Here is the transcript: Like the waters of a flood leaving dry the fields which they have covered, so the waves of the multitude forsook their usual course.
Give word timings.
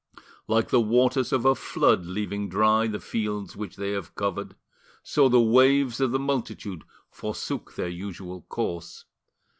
Like 0.47 0.69
the 0.69 0.81
waters 0.81 1.31
of 1.31 1.45
a 1.45 1.53
flood 1.53 2.07
leaving 2.07 2.49
dry 2.49 2.87
the 2.87 2.99
fields 2.99 3.55
which 3.55 3.75
they 3.75 3.91
have 3.91 4.15
covered, 4.15 4.55
so 5.03 5.29
the 5.29 5.39
waves 5.39 6.01
of 6.01 6.09
the 6.11 6.17
multitude 6.17 6.83
forsook 7.11 7.75
their 7.75 7.87
usual 7.87 8.41
course. 8.49 9.05